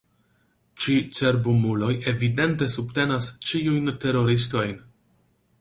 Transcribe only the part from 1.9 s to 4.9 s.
evidente subtenas ĉiujn teroristojn.